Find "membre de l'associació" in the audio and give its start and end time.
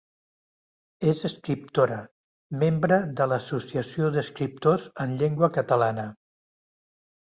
2.65-4.13